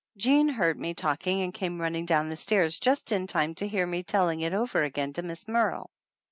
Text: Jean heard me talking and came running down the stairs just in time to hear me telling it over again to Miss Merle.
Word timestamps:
Jean 0.17 0.49
heard 0.49 0.79
me 0.79 0.95
talking 0.95 1.43
and 1.43 1.53
came 1.53 1.79
running 1.79 2.07
down 2.07 2.27
the 2.27 2.35
stairs 2.35 2.79
just 2.79 3.11
in 3.11 3.27
time 3.27 3.53
to 3.53 3.67
hear 3.67 3.85
me 3.85 4.01
telling 4.01 4.39
it 4.39 4.51
over 4.51 4.81
again 4.83 5.13
to 5.13 5.21
Miss 5.21 5.47
Merle. 5.47 5.91